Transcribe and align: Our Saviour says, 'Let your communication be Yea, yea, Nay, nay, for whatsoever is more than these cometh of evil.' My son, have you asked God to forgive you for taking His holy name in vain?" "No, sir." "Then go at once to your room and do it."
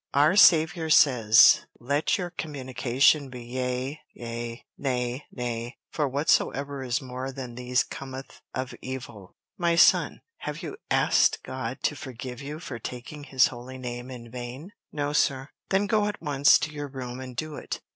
Our 0.15 0.35
Saviour 0.35 0.89
says, 0.89 1.67
'Let 1.79 2.17
your 2.17 2.31
communication 2.31 3.29
be 3.29 3.43
Yea, 3.43 3.99
yea, 4.15 4.65
Nay, 4.75 5.25
nay, 5.31 5.77
for 5.91 6.07
whatsoever 6.09 6.81
is 6.81 7.03
more 7.03 7.31
than 7.31 7.53
these 7.53 7.83
cometh 7.83 8.41
of 8.51 8.73
evil.' 8.81 9.35
My 9.59 9.75
son, 9.75 10.21
have 10.37 10.63
you 10.63 10.77
asked 10.89 11.43
God 11.43 11.83
to 11.83 11.95
forgive 11.95 12.41
you 12.41 12.59
for 12.59 12.79
taking 12.79 13.25
His 13.25 13.45
holy 13.49 13.77
name 13.77 14.09
in 14.09 14.31
vain?" 14.31 14.71
"No, 14.91 15.13
sir." 15.13 15.49
"Then 15.69 15.85
go 15.85 16.07
at 16.07 16.19
once 16.19 16.57
to 16.61 16.71
your 16.71 16.87
room 16.87 17.19
and 17.19 17.35
do 17.35 17.53
it." 17.55 17.79